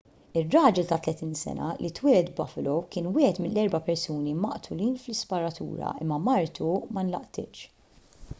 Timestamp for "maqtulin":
4.47-4.97